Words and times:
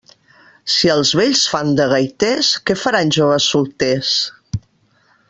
Si 0.75 0.89
els 0.93 1.11
vells 1.19 1.43
fan 1.51 1.69
de 1.79 1.87
gaiters, 1.93 2.49
què 2.71 2.79
faran 2.87 3.15
joves 3.19 3.51
solters? 3.55 4.15